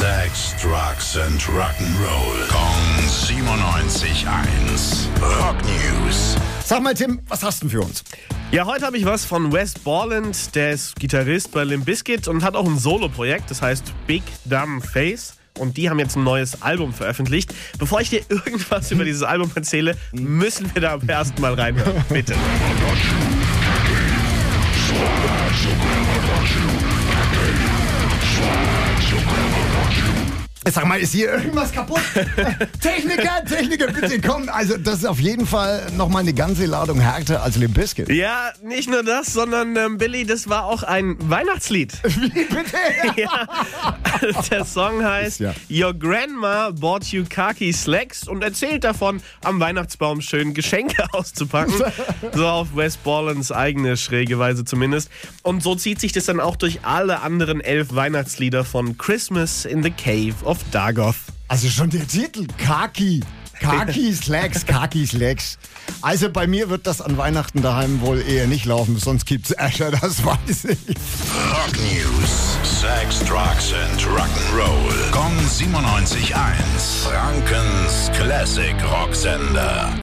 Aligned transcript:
Sex, 0.00 0.54
Drugs 0.62 1.18
and 1.18 1.38
Rock'n'Roll. 1.42 2.48
Kong 2.48 3.06
97.1. 3.06 5.06
Rock 5.20 5.56
News. 5.62 6.36
Sag 6.64 6.82
mal, 6.82 6.94
Tim, 6.94 7.20
was 7.28 7.42
hast 7.42 7.62
du 7.62 7.68
denn 7.68 7.78
für 7.78 7.86
uns? 7.86 8.02
Ja, 8.50 8.64
heute 8.64 8.86
habe 8.86 8.96
ich 8.96 9.04
was 9.04 9.26
von 9.26 9.52
Wes 9.52 9.74
Borland, 9.74 10.54
der 10.54 10.70
ist 10.70 10.96
Gitarrist 10.96 11.52
bei 11.52 11.64
Limp 11.64 11.84
Bizkit 11.84 12.28
und 12.28 12.42
hat 12.42 12.56
auch 12.56 12.64
ein 12.64 12.78
Solo-Projekt, 12.78 13.50
das 13.50 13.60
heißt 13.60 13.92
Big 14.06 14.22
Dumb 14.46 14.82
Face. 14.82 15.34
Und 15.58 15.76
die 15.76 15.90
haben 15.90 15.98
jetzt 15.98 16.16
ein 16.16 16.24
neues 16.24 16.62
Album 16.62 16.94
veröffentlicht. 16.94 17.52
Bevor 17.78 18.00
ich 18.00 18.08
dir 18.08 18.22
irgendwas 18.30 18.90
über 18.90 19.04
dieses 19.04 19.22
Album 19.22 19.50
erzähle, 19.54 19.98
müssen 20.12 20.74
wir 20.74 20.80
da 20.80 20.94
am 20.94 21.06
ersten 21.06 21.38
Mal 21.42 21.52
reinhören. 21.52 22.02
Bitte. 22.08 22.34
Sag 30.68 30.86
mal, 30.86 31.00
ist 31.00 31.12
hier 31.12 31.32
irgendwas 31.32 31.72
kaputt? 31.72 32.02
Techniker, 32.82 33.42
Techniker, 33.46 33.86
bitte 33.86 34.20
komm. 34.20 34.46
Also, 34.50 34.76
das 34.76 34.96
ist 34.98 35.06
auf 35.06 35.18
jeden 35.18 35.46
Fall 35.46 35.86
nochmal 35.96 36.20
eine 36.20 36.34
ganze 36.34 36.66
Ladung 36.66 37.00
härter 37.00 37.42
als 37.42 37.56
Limp 37.56 37.74
Bizkit. 37.74 38.10
Ja, 38.10 38.50
nicht 38.62 38.90
nur 38.90 39.02
das, 39.02 39.32
sondern 39.32 39.74
ähm, 39.76 39.96
Billy, 39.96 40.26
das 40.26 40.50
war 40.50 40.66
auch 40.66 40.82
ein 40.82 41.16
Weihnachtslied. 41.18 41.94
Wie 42.04 42.28
bitte? 42.44 42.76
ja. 43.16 43.48
Der 44.50 44.66
Song 44.66 45.02
heißt 45.02 45.40
Ja. 45.40 45.54
Your 45.70 45.94
Grandma 45.94 46.70
Bought 46.72 47.06
You 47.06 47.24
Khaki 47.26 47.72
Slacks 47.72 48.28
und 48.28 48.44
erzählt 48.44 48.84
davon, 48.84 49.22
am 49.42 49.60
Weihnachtsbaum 49.60 50.20
schön 50.20 50.52
Geschenke 50.52 51.06
auszupacken. 51.12 51.82
so 52.34 52.46
auf 52.46 52.76
Wes 52.76 52.98
Borlands 52.98 53.50
eigene 53.50 53.96
schräge 53.96 54.38
Weise 54.38 54.66
zumindest. 54.66 55.10
Und 55.42 55.62
so 55.62 55.74
zieht 55.74 56.00
sich 56.00 56.12
das 56.12 56.26
dann 56.26 56.38
auch 56.38 56.56
durch 56.56 56.80
alle 56.84 57.20
anderen 57.22 57.62
elf 57.62 57.94
Weihnachtslieder 57.94 58.66
von 58.66 58.98
Christmas 58.98 59.64
in 59.64 59.82
the 59.82 59.90
Cave 59.90 60.34
of 60.50 60.58
Dagoth. 60.72 61.14
Also 61.46 61.68
schon 61.68 61.90
der 61.90 62.06
Titel, 62.08 62.44
Kaki. 62.58 63.20
Kaki 63.60 64.12
Slacks, 64.20 64.66
Kaki 64.66 65.06
Slacks. 65.06 65.58
Also 66.02 66.28
bei 66.28 66.48
mir 66.48 66.68
wird 66.68 66.88
das 66.88 67.00
an 67.00 67.16
Weihnachten 67.16 67.62
daheim 67.62 68.00
wohl 68.00 68.20
eher 68.20 68.48
nicht 68.48 68.64
laufen, 68.64 68.98
sonst 68.98 69.26
gibt's 69.26 69.56
Ascher, 69.56 69.92
das 69.92 70.24
weiß 70.24 70.64
ich. 70.64 70.78
Rock 70.88 71.76
News. 71.92 72.56
Sex, 72.64 73.20
Drugs 73.20 73.72
and 73.72 74.00
Rock'n'Roll. 74.02 75.10
Kong 75.12 75.32
97.1. 75.48 76.34
Frankens 77.04 78.10
Classic 78.16 78.74
Rocksender. 78.90 79.94